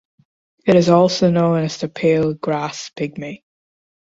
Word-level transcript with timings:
It 0.65 0.73
is 0.75 0.89
also 0.89 1.29
known 1.29 1.63
as 1.63 1.77
the 1.77 1.87
pale 1.87 2.33
grass 2.33 2.89
pygmy. 2.89 3.43